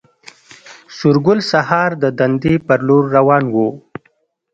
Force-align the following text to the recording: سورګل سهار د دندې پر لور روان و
سورګل 0.97 1.39
سهار 1.51 1.91
د 2.03 2.05
دندې 2.19 2.55
پر 2.67 2.79
لور 2.87 3.03
روان 3.15 3.43
و 3.53 3.55